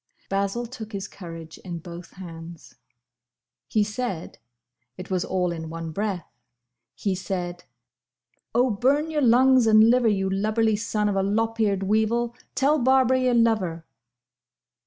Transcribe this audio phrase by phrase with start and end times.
[0.29, 2.73] Basil took his courage in both hands.
[3.67, 7.65] "He said—it was all in one breath—He said,
[8.55, 12.79] 'O burn your lungs and liver you lubberly son of a lop eared weevil tell
[12.79, 13.85] Barbara you love her!